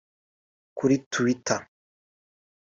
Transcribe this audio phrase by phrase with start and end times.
[0.77, 1.61] kuri twitter